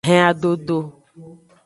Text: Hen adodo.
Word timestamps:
Hen 0.07 0.21
adodo. 0.29 0.79